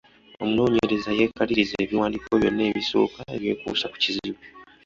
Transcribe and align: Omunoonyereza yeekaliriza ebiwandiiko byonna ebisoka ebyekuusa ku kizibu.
Omunoonyereza 0.41 1.09
yeekaliriza 1.19 1.75
ebiwandiiko 1.83 2.31
byonna 2.41 2.63
ebisoka 2.69 3.19
ebyekuusa 3.35 3.85
ku 3.91 3.97
kizibu. 4.03 4.39